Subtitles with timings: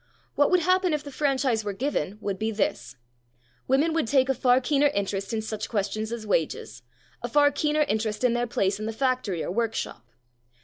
[0.33, 2.95] What would happen if the franchise were given would be this:
[3.67, 6.81] Women would take a far keener interest in such questions as wages,
[7.21, 10.03] a far keener interest in their place in the factory or workshop.